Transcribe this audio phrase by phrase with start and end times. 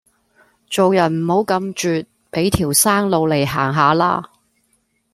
[0.67, 4.31] 做人唔好咁絕俾條生路嚟行吓啦